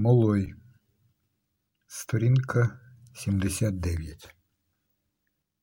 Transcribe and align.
Молой. 0.00 0.54
Сторінка 1.86 2.80
79. 3.14 4.34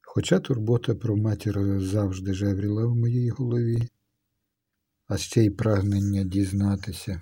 Хоча 0.01 0.39
турбота 0.39 0.95
про 0.95 1.17
матір 1.17 1.79
завжди 1.79 2.33
жевріла 2.33 2.85
в 2.85 2.95
моїй 2.95 3.29
голові, 3.29 3.89
а 5.07 5.17
ще 5.17 5.43
й 5.43 5.49
прагнення 5.49 6.23
дізнатися, 6.23 7.21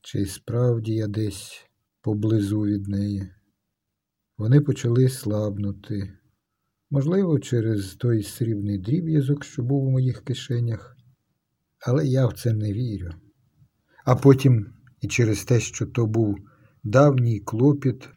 чи 0.00 0.26
справді 0.26 0.94
я 0.94 1.06
десь 1.06 1.66
поблизу 2.00 2.60
від 2.60 2.88
неї, 2.88 3.30
вони 4.38 4.60
почали 4.60 5.08
слабнути, 5.08 6.12
можливо, 6.90 7.38
через 7.38 7.94
той 7.94 8.22
срібний 8.22 8.78
дріб'язок, 8.78 9.44
що 9.44 9.62
був 9.62 9.84
у 9.84 9.90
моїх 9.90 10.24
кишенях, 10.24 10.96
але 11.86 12.06
я 12.06 12.26
в 12.26 12.32
це 12.32 12.52
не 12.52 12.72
вірю. 12.72 13.10
А 14.04 14.16
потім 14.16 14.79
і 15.00 15.08
через 15.08 15.44
те, 15.44 15.60
що 15.60 15.86
то 15.86 16.06
був 16.06 16.38
давній 16.84 17.40
клопіт, 17.40 18.08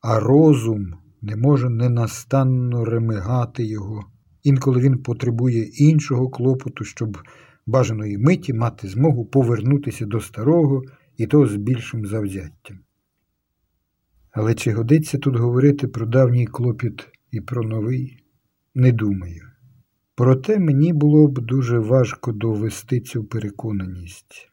а 0.00 0.20
розум 0.20 0.94
не 1.22 1.36
може 1.36 1.70
ненастанно 1.70 2.84
ремигати 2.84 3.64
його, 3.64 4.04
інколи 4.42 4.80
він 4.80 4.98
потребує 4.98 5.64
іншого 5.64 6.28
клопоту, 6.28 6.84
щоб 6.84 7.18
бажаної 7.66 8.18
миті 8.18 8.52
мати 8.52 8.88
змогу 8.88 9.24
повернутися 9.24 10.06
до 10.06 10.20
старого 10.20 10.82
і 11.16 11.26
то 11.26 11.46
з 11.46 11.56
більшим 11.56 12.06
завзяттям. 12.06 12.78
Але 14.32 14.54
чи 14.54 14.72
годиться 14.72 15.18
тут 15.18 15.36
говорити 15.36 15.88
про 15.88 16.06
давній 16.06 16.46
клопіт 16.46 17.08
і 17.30 17.40
про 17.40 17.62
новий? 17.62 18.16
Не 18.74 18.92
думаю. 18.92 19.42
Проте 20.14 20.58
мені 20.58 20.92
було 20.92 21.28
б 21.28 21.40
дуже 21.40 21.78
важко 21.78 22.32
довести 22.32 23.00
цю 23.00 23.24
переконаність. 23.24 24.49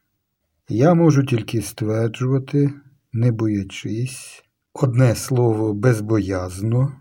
Я 0.70 0.94
можу 0.94 1.24
тільки 1.24 1.62
стверджувати, 1.62 2.70
не 3.12 3.32
боячись, 3.32 4.42
одне 4.74 5.14
слово 5.14 5.74
безбоязно, 5.74 6.92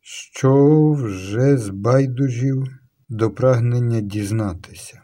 що 0.00 0.92
вже 0.92 1.56
збайдужів 1.56 2.64
до 3.08 3.30
прагнення 3.30 4.00
дізнатися, 4.00 5.02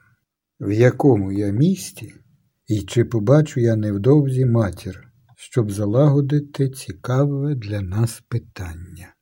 в 0.60 0.72
якому 0.72 1.32
я 1.32 1.50
місті 1.50 2.14
і 2.66 2.82
чи 2.82 3.04
побачу 3.04 3.60
я 3.60 3.77
невдовзі 3.77 4.46
матір, 4.46 5.08
щоб 5.36 5.70
залагодити 5.70 6.70
цікаве 6.70 7.55
для 7.55 7.80
нас 7.80 8.22
питання. 8.28 9.14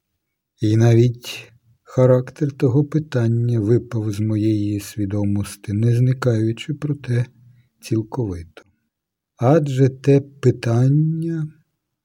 І 0.61 0.77
навіть 0.77 1.53
характер 1.83 2.53
того 2.53 2.85
питання 2.85 3.61
випав 3.61 4.13
з 4.13 4.21
моєї 4.21 4.81
свідомості, 4.81 5.73
не 5.73 5.97
зникаючи 5.97 6.75
проте 6.75 7.27
цілковито. 7.81 8.63
Адже 9.43 9.89
те 9.89 10.21
питання 10.21 11.49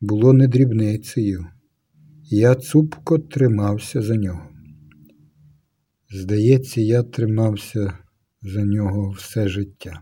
було 0.02 0.34
не 0.34 0.48
дрібницею, 0.48 1.46
я 2.24 2.56
цупко 2.56 3.20
тримався 3.20 4.02
за 4.02 4.16
нього. 4.16 4.50
Здається, 6.10 6.82
я 6.82 7.04
тримався 7.04 7.98
за 8.42 8.64
нього 8.64 9.12
все 9.12 9.48
життя. 9.48 10.02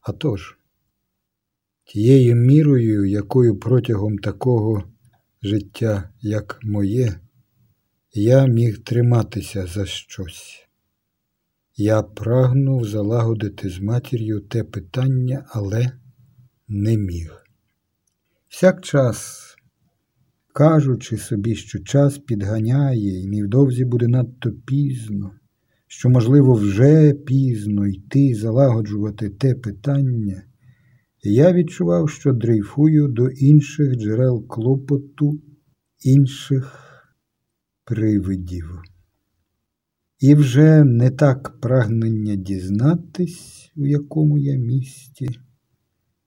А 0.00 0.12
тож, 0.12 0.58
тією 1.84 2.34
мірою, 2.36 3.04
якою 3.04 3.56
протягом 3.56 4.18
такого 4.18 4.84
життя, 5.42 6.10
як 6.20 6.58
моє, 6.62 7.20
я 8.12 8.46
міг 8.46 8.84
триматися 8.84 9.66
за 9.66 9.86
щось. 9.86 10.68
Я 11.76 12.02
прагнув 12.02 12.84
залагодити 12.84 13.68
з 13.68 13.80
матір'ю 13.80 14.40
те 14.40 14.64
питання, 14.64 15.46
але 15.48 15.92
не 16.68 16.96
міг. 16.96 17.44
Всяк 18.48 18.84
час, 18.84 19.46
кажучи 20.52 21.16
собі, 21.16 21.54
що 21.54 21.78
час 21.78 22.18
підганяє 22.18 23.22
і 23.22 23.26
невдовзі 23.26 23.84
буде 23.84 24.08
надто 24.08 24.52
пізно, 24.52 25.32
що, 25.86 26.08
можливо, 26.08 26.54
вже 26.54 27.12
пізно 27.12 27.86
йти 27.86 28.34
залагоджувати 28.34 29.30
те 29.30 29.54
питання, 29.54 30.42
я 31.22 31.52
відчував, 31.52 32.10
що 32.10 32.32
дрейфую 32.32 33.08
до 33.08 33.28
інших 33.28 33.96
джерел 33.96 34.46
клопоту, 34.46 35.40
інших 36.04 36.88
привидів. 37.84 38.82
І 40.20 40.34
вже 40.34 40.84
не 40.84 41.10
так 41.10 41.60
прагнення 41.60 42.36
дізнатись, 42.36 43.72
у 43.76 43.86
якому 43.86 44.38
я 44.38 44.56
місті 44.58 45.28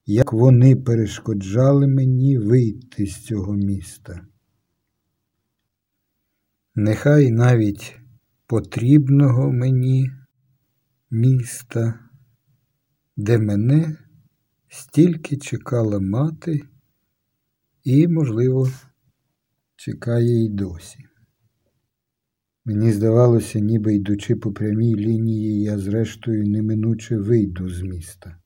як 0.06 0.32
вони 0.32 0.76
перешкоджали 0.76 1.86
мені 1.86 2.38
вийти 2.38 3.06
з 3.06 3.24
цього 3.24 3.52
міста. 3.52 4.26
Нехай 6.74 7.30
навіть 7.30 7.96
потрібного 8.46 9.52
мені 9.52 10.10
міста, 11.10 11.98
де 13.16 13.38
мене 13.38 13.96
стільки 14.68 15.36
чекала 15.36 16.00
мати 16.00 16.62
і, 17.84 18.08
можливо, 18.08 18.70
чекає 19.76 20.44
й 20.44 20.48
досі. 20.48 20.98
Мені 22.64 22.92
здавалося, 22.92 23.58
ніби 23.58 23.94
йдучи 23.94 24.36
по 24.36 24.52
прямій 24.52 24.94
лінії, 24.94 25.62
я 25.62 25.78
зрештою 25.78 26.48
неминуче 26.48 27.18
вийду 27.18 27.68
з 27.68 27.82
міста. 27.82 28.41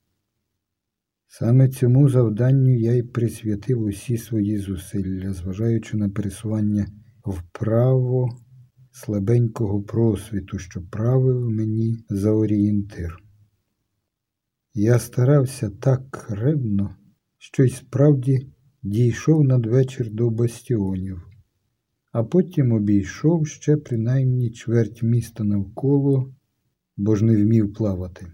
Саме 1.38 1.69
цьому 1.69 2.08
завданню 2.08 2.78
я 2.78 2.94
й 2.94 3.02
присвятив 3.02 3.82
усі 3.82 4.19
свої 4.19 4.58
зусилля, 4.58 5.32
зважаючи 5.32 5.97
на 5.97 6.08
пересування 6.08 6.86
вправо 7.24 8.28
слабенького 8.92 9.82
просвіту, 9.82 10.58
що 10.58 10.82
правив 10.91 11.50
мені 11.50 12.04
за 12.08 12.30
орієнтир. 12.30 13.16
Я 14.75 14.98
старався 14.98 15.70
так 15.70 16.26
ревно, 16.30 16.96
що 17.38 17.64
й 17.64 17.70
справді 17.70 18.52
дійшов 18.82 19.44
надвечір 19.44 20.10
до 20.10 20.30
бастіонів, 20.30 21.22
а 22.12 22.25
потім 22.25 22.72
обійшов 22.72 23.46
ще 23.46 23.76
принаймні 23.76 24.50
чверть 24.50 25.02
міста 25.02 25.44
навколо, 25.44 26.34
бо 26.96 27.16
ж 27.16 27.25
не 27.25 27.36
вмів 27.36 27.75
плавати. 27.75 28.26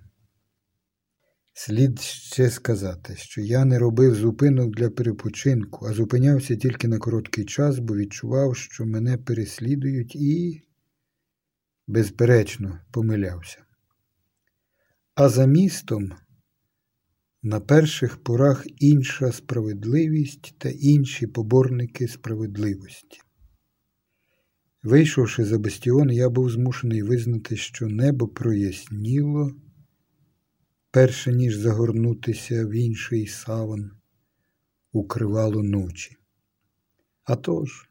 Слід 1.55 2.01
ще 2.01 2.51
сказати, 2.51 3.17
що 3.17 3.41
я 3.41 3.65
не 3.65 3.79
робив 3.79 4.15
зупинок 4.15 4.77
для 4.77 4.91
перепочинку, 4.91 5.87
а 5.87 5.93
зупинявся 5.93 6.57
тільки 6.57 6.89
на 6.89 6.99
короткий 6.99 7.45
час, 7.45 7.79
бо 7.79 7.97
відчував, 7.97 8.57
що 8.57 8.87
мене 8.87 9.19
переслідують 9.19 10.17
і, 10.17 10.63
безперечно, 11.87 12.81
помилявся. 12.91 13.65
А 15.15 15.29
за 15.29 15.47
містом 15.47 16.13
на 17.43 17.61
перших 17.61 18.23
порах 18.23 18.67
інша 18.79 19.33
справедливість 19.33 20.55
та 20.59 20.69
інші 20.69 21.27
поборники 21.27 22.09
справедливості. 22.09 23.21
Вийшовши 24.83 25.45
за 25.45 25.59
бастіон, 25.59 26.11
я 26.11 26.29
був 26.29 26.51
змушений 26.51 27.03
визнати, 27.03 27.57
що 27.57 27.87
небо 27.87 28.29
проясніло 28.29 29.53
перше 30.93 31.33
ніж 31.33 31.57
загорнутися 31.57 32.67
в 32.67 32.71
інший 32.71 33.27
саван, 33.27 33.91
укривало 34.93 35.63
ночі. 35.63 36.17
А 37.25 37.37
тож, 37.37 37.91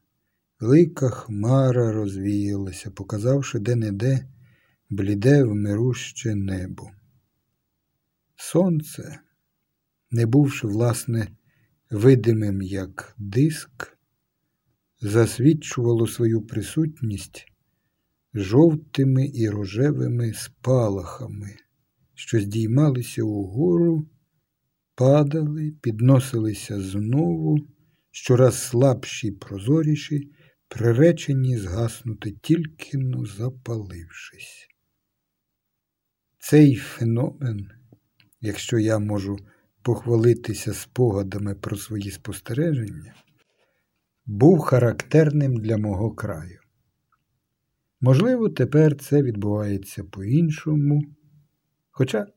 велика 0.60 1.10
хмара 1.10 1.92
розвіялася, 1.92 2.92
показавши 2.92 3.60
де-не-де 3.60 4.28
бліде 4.90 5.44
вмируще 5.44 6.36
небо. 6.36 6.92
Сонце, 8.36 9.20
не 10.12 10.26
бувши, 10.26 10.68
власне, 10.68 11.28
видимим 11.92 12.62
як 12.62 13.16
диск, 13.18 13.98
засвідчувало 15.02 16.08
свою 16.08 16.42
присутність 16.42 17.46
жовтими 18.34 19.32
і 19.34 19.50
рожевими 19.50 20.34
спалахами 20.34 21.58
що 22.22 22.40
здіймалися 22.40 23.24
угору, 23.24 24.08
падали, 24.96 25.74
підносилися 25.82 26.82
знову, 26.82 27.58
щораз 28.12 28.64
слабші 28.64 29.28
й 29.28 29.32
прозоріші, 29.32 30.32
приречені 30.68 31.58
згаснути 31.58 32.32
тільки 32.32 32.98
но 32.98 33.26
запалившись. 33.26 34.68
Цей 36.40 36.76
феномен, 36.76 37.70
якщо 38.42 38.80
я 38.80 39.00
можу 39.00 39.38
похвалитися 39.82 40.74
спогадами 40.74 41.56
про 41.56 41.78
свої 41.78 42.12
спостереження, 42.12 43.14
був 44.26 44.60
характерним 44.60 45.56
для 45.56 45.78
мого 45.78 46.12
краю. 46.12 46.60
Можливо, 48.02 48.50
тепер 48.50 48.98
це 48.98 49.22
відбувається 49.22 50.04
по-іншому. 50.04 51.02
Хоча 52.02 52.28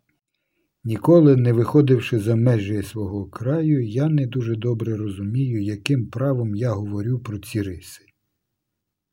Ніколи 0.84 1.36
не 1.36 1.52
виходивши 1.52 2.18
за 2.18 2.36
межі 2.36 2.82
свого 2.82 3.26
краю, 3.26 3.88
я 3.88 4.08
не 4.08 4.26
дуже 4.26 4.56
добре 4.56 4.96
розумію, 4.96 5.62
яким 5.62 6.10
правом 6.10 6.54
я 6.54 6.72
говорю 6.72 7.18
про 7.18 7.38
ці 7.38 7.62
риси. 7.62 8.04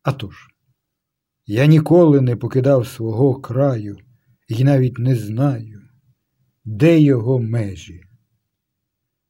А 0.03 0.11
тож, 0.11 0.47
я 1.45 1.65
ніколи 1.65 2.21
не 2.21 2.35
покидав 2.35 2.87
свого 2.87 3.41
краю 3.41 3.97
і 4.47 4.63
навіть 4.63 4.99
не 4.99 5.15
знаю, 5.15 5.81
де 6.65 6.99
його 6.99 7.39
межі. 7.39 8.01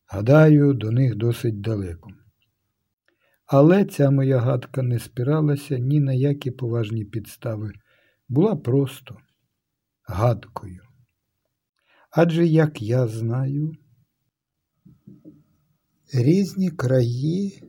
Гадаю, 0.08 0.74
до 0.74 0.92
них 0.92 1.16
досить 1.16 1.62
далеко. 1.62 2.10
Але 3.46 3.86
ця 3.86 4.12
моя 4.12 4.40
гадка 4.40 4.82
не 4.84 5.00
спиралася 5.00 5.78
ні 5.78 6.00
на 6.00 6.14
які 6.14 6.52
поважні 6.52 7.06
підстави, 7.06 7.72
була 8.30 8.56
просто 8.56 9.18
гадкою. 10.04 10.82
Адже, 12.12 12.48
як 12.48 12.82
я 12.82 13.08
знаю, 13.08 13.72
різні 16.14 16.72
краї 16.72 17.64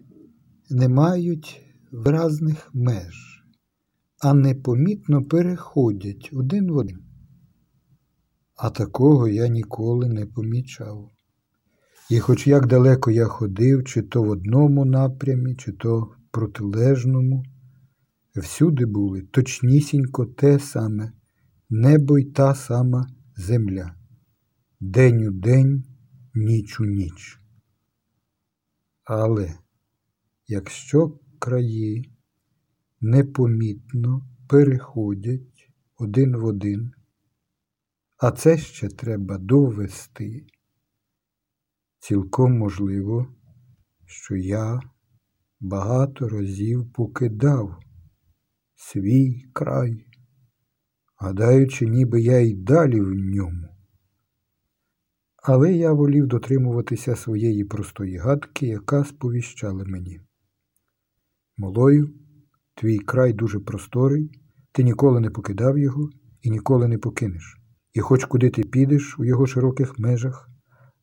не 0.71 0.89
мають 0.89 1.61
вразних 1.93 2.71
меж, 2.75 3.45
а 4.21 4.35
непомітно 4.35 5.25
переходять 5.25 6.31
один 6.33 6.73
в 6.73 6.77
один. 6.77 6.99
А 8.57 8.71
такого 8.71 9.29
я 9.29 9.49
ніколи 9.49 10.09
не 10.09 10.27
помічав. 10.27 11.11
І 12.11 12.19
хоч 12.19 12.47
як 12.47 12.67
далеко 12.67 13.11
я 13.11 13.27
ходив, 13.27 13.85
чи 13.85 14.03
то 14.03 14.23
в 14.23 14.29
одному 14.29 14.85
напрямі, 14.85 15.55
чи 15.55 15.73
то 15.73 16.01
в 16.01 16.15
протилежному, 16.31 17.45
всюди 18.37 18.87
були 18.87 19.23
точнісінько 19.23 20.27
те 20.27 20.59
саме 20.59 21.13
небо 21.71 22.19
й 22.19 22.25
та 22.25 22.55
сама 22.55 23.07
земля, 23.37 23.95
день 24.85 25.27
у 25.27 25.31
день, 25.31 25.85
ніч 26.35 26.81
у 26.81 26.85
ніч. 26.85 27.41
Але 29.05 29.59
якщо 30.47 31.19
краї 31.39 32.13
непомітно 33.01 34.29
переходять 34.49 35.71
один 35.97 36.37
в 36.37 36.45
один, 36.45 36.93
а 38.19 38.31
це 38.31 38.59
ще 38.59 38.89
треба 38.89 39.39
довести. 39.39 40.47
Цілком 41.99 42.59
можливо, 42.59 43.35
що 44.07 44.37
я 44.37 44.81
багато 45.61 46.29
разів 46.29 46.93
покидав 46.93 47.81
свій 48.75 49.45
край, 49.53 50.07
гадаючи, 51.17 51.87
ніби 51.87 52.21
я 52.23 52.39
й 52.39 52.55
далі 52.55 53.01
в 53.01 53.15
ньому. 53.15 53.72
Але 55.43 55.73
я 55.73 55.93
волів 55.93 56.27
дотримуватися 56.27 57.17
своєї 57.17 57.65
простої 57.65 58.17
гадки, 58.17 58.67
яка 58.67 59.05
сповіщала 59.05 59.85
мені. 59.85 60.21
Молою, 61.57 62.11
твій 62.75 62.99
край 62.99 63.33
дуже 63.33 63.61
просторий, 63.61 64.31
ти 64.73 64.83
ніколи 64.83 65.21
не 65.21 65.31
покидав 65.31 65.79
його 65.79 66.11
і 66.43 66.51
ніколи 66.51 66.89
не 66.89 66.99
покинеш. 66.99 67.59
І 67.93 68.01
хоч 68.01 68.25
куди 68.25 68.51
ти 68.51 68.63
підеш 68.63 69.19
у 69.19 69.25
його 69.25 69.47
широких 69.47 69.99
межах, 69.99 70.51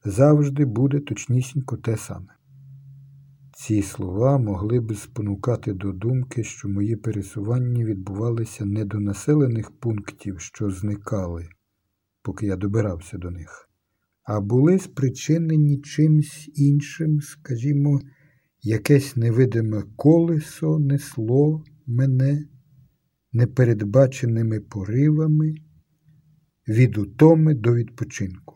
завжди 0.06 0.66
буде 0.66 1.00
точнісінько 1.00 1.78
те 1.78 1.98
саме. 1.98 2.34
Ці 3.54 3.82
слова 3.82 4.38
могли 4.38 4.80
б 4.80 4.96
спонукати 4.96 5.74
до 5.74 5.92
думки, 5.92 6.44
що 6.44 6.70
мої 6.70 6.96
пересування 6.96 7.86
відбувалися 7.86 8.66
не 8.66 8.86
до 8.86 9.00
населених 9.00 9.72
пунктів, 9.72 10.40
що 10.40 10.72
зникали, 10.72 11.50
поки 12.24 12.46
я 12.46 12.56
добирався 12.56 13.18
до 13.18 13.32
них, 13.32 13.69
а 14.30 14.42
були 14.42 14.80
спричинені 14.80 15.82
чимсь 15.82 16.50
іншим, 16.56 17.22
скажімо, 17.22 18.02
якесь 18.62 19.16
невидиме 19.16 19.84
колесо 19.96 20.80
несло 20.80 21.64
мене 21.86 22.48
непередбаченими 23.32 24.60
поривами 24.60 25.56
від 26.68 26.98
утоми 26.98 27.54
до 27.54 27.74
відпочинку. 27.74 28.56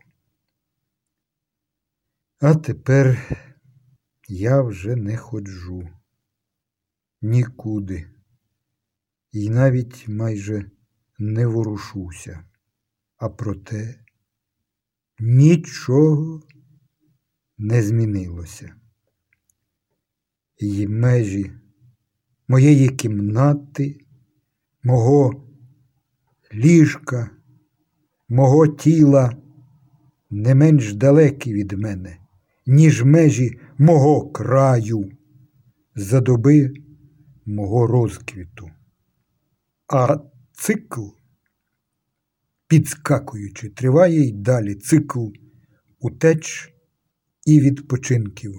А 2.39 2.55
тепер 2.55 3.17
я 4.27 4.61
вже 4.61 4.95
не 4.95 5.17
ходжу 5.17 5.89
нікуди 7.21 8.07
і 9.31 9.49
навіть 9.49 10.07
майже 10.07 10.71
не 11.19 11.47
ворушуся, 11.47 12.43
а 13.17 13.29
проте 13.29 14.03
нічого 15.25 16.41
не 17.57 17.83
змінилося. 17.83 18.75
Її 20.59 20.87
межі 20.87 21.51
моєї 22.47 22.89
кімнати, 22.89 23.99
мого 24.83 25.49
ліжка, 26.53 27.29
мого 28.29 28.67
тіла 28.67 29.37
не 30.29 30.55
менш 30.55 30.93
далекі 30.93 31.53
від 31.53 31.71
мене 31.71 32.17
ніж 32.65 33.03
межі 33.03 33.59
мого 33.77 34.31
краю, 34.31 35.11
за 35.95 36.21
доби 36.21 36.73
мого 37.45 37.87
розквіту. 37.87 38.69
А 39.87 40.17
цикл, 40.51 41.01
підскакуючи, 42.73 43.69
триває 43.69 44.27
й 44.27 44.31
далі 44.31 44.75
цикл 44.75 45.27
утеч 45.99 46.73
і 47.45 47.59
відпочинків. 47.59 48.53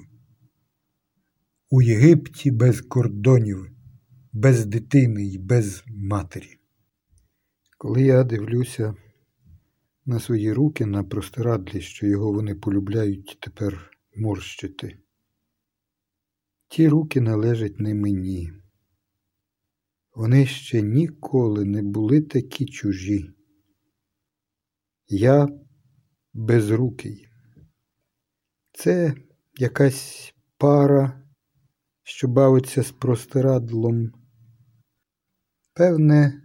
У 1.70 1.82
Єгипті 1.82 2.50
без 2.50 2.80
кордонів, 2.80 3.70
без 4.32 4.66
дитини 4.66 5.24
й 5.24 5.38
без 5.38 5.84
матері. 5.86 6.58
Коли 7.78 8.02
я 8.02 8.24
дивлюся 8.24 8.94
на 10.06 10.20
свої 10.20 10.52
руки 10.52 10.86
на 10.86 11.04
простирадлі, 11.04 11.80
що 11.80 12.06
його 12.06 12.32
вони 12.32 12.54
полюбляють 12.54 13.38
тепер 13.40 13.90
морщити. 14.16 14.98
Ті 16.68 16.88
руки 16.88 17.20
належать 17.20 17.80
не 17.80 17.94
мені. 17.94 18.52
Вони 20.14 20.46
ще 20.46 20.82
ніколи 20.82 21.64
не 21.64 21.82
були 21.82 22.20
такі 22.20 22.66
чужі. 22.66 23.34
Я 25.08 25.48
безрукий. 26.32 27.28
Це 28.72 29.14
якась 29.58 30.34
пара, 30.58 31.22
що 32.02 32.28
бавиться 32.28 32.82
з 32.82 32.90
простирадлом. 32.90 34.12
Певне, 35.74 36.42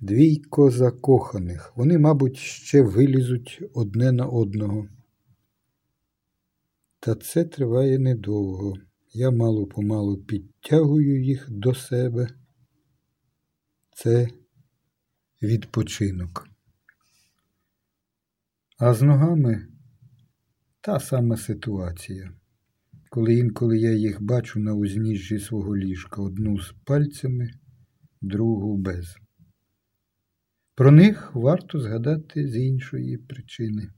двійко 0.00 0.70
закоханих. 0.70 1.72
Вони, 1.76 1.98
мабуть, 1.98 2.36
ще 2.36 2.82
вилізуть 2.82 3.62
одне 3.74 4.12
на 4.12 4.26
одного. 4.26 4.88
Та 7.00 7.14
це 7.14 7.44
триває 7.44 7.98
недовго. 7.98 8.74
Я 9.12 9.30
мало 9.30 9.66
помалу 9.66 10.16
підтягую 10.16 11.24
їх 11.24 11.46
до 11.50 11.74
себе. 11.74 12.28
Це 13.94 14.28
відпочинок. 15.42 16.57
А 18.78 18.94
з 18.94 19.02
ногами 19.02 19.66
та 20.80 21.00
сама 21.00 21.36
ситуація. 21.36 22.32
Коли 23.10 23.34
інколи 23.34 23.78
я 23.78 23.92
їх 23.92 24.22
бачу 24.22 24.60
на 24.60 24.74
узніжжі 24.74 25.38
свого 25.38 25.76
ліжка, 25.76 26.22
одну 26.22 26.58
з 26.58 26.74
пальцями, 26.84 27.50
другу 28.20 28.76
без. 28.76 29.16
Про 30.74 30.90
них 30.90 31.34
варто 31.34 31.80
згадати 31.80 32.48
з 32.48 32.56
іншої 32.56 33.18
причини. 33.18 33.92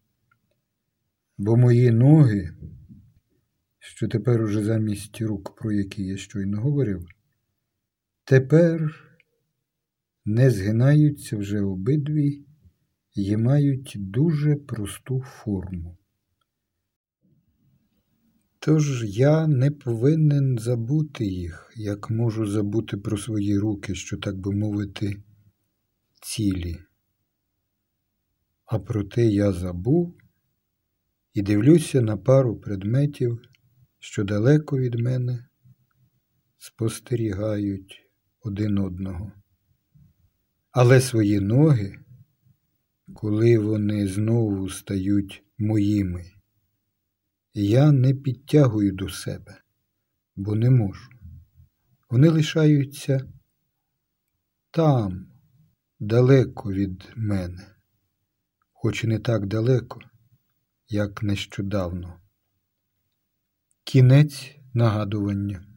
Бо 1.38 1.56
мої 1.56 1.90
ноги 1.90 2.54
що 3.80 4.08
тепер 4.08 4.42
уже 4.42 4.64
замість 4.64 5.20
рук, 5.20 5.54
про 5.56 5.72
які 5.72 6.04
я 6.04 6.16
щойно 6.16 6.60
говорив, 6.60 7.06
тепер 8.24 8.94
не 10.24 10.50
згинаються 10.50 11.36
вже 11.36 11.60
обидві 11.60 12.44
і 13.20 13.36
мають 13.36 13.94
дуже 13.96 14.56
просту 14.56 15.20
форму. 15.20 15.96
Тож 18.58 19.04
я 19.04 19.46
не 19.46 19.70
повинен 19.70 20.58
забути 20.58 21.26
їх, 21.26 21.72
як 21.76 22.10
можу 22.10 22.46
забути 22.46 22.96
про 22.96 23.18
свої 23.18 23.58
руки, 23.58 23.94
що, 23.94 24.16
так 24.16 24.36
би 24.36 24.52
мовити, 24.52 25.22
цілі. 26.22 26.78
А 28.64 28.78
проте 28.78 29.26
я 29.26 29.52
забув 29.52 30.14
і 31.34 31.42
дивлюся 31.42 32.00
на 32.00 32.16
пару 32.16 32.56
предметів, 32.56 33.40
що 33.98 34.24
далеко 34.24 34.78
від 34.78 34.94
мене 34.94 35.46
спостерігають 36.58 38.10
один 38.40 38.78
одного. 38.78 39.32
Але 40.70 41.00
свої 41.00 41.40
ноги 41.40 41.99
коли 43.14 43.58
вони 43.58 44.08
знову 44.08 44.70
стають 44.70 45.44
моїми. 45.58 46.24
Я 47.54 47.92
не 47.92 48.14
підтягую 48.14 48.92
до 48.92 49.08
себе, 49.08 49.62
бо 50.36 50.54
не 50.54 50.70
можу. 50.70 51.10
Вони 52.10 52.28
лишаються 52.28 53.32
там, 54.70 55.26
далеко 56.00 56.72
від 56.72 57.12
мене, 57.16 57.74
хоч 58.72 59.04
і 59.04 59.06
не 59.06 59.18
так 59.18 59.46
далеко, 59.46 60.00
як 60.88 61.22
нещодавно. 61.22 62.20
Кінець 63.84 64.56
нагадування. 64.74 65.69